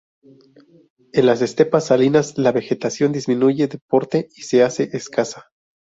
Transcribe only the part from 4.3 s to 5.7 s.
y se hace escasa.